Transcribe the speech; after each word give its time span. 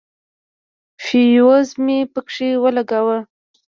فيوز 1.05 1.67
مې 1.83 1.99
پکښې 2.13 2.49
ولګاوه. 2.63 3.17